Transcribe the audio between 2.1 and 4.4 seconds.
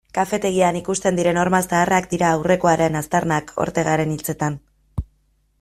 dira aurrekoaren aztarnak, Ortegaren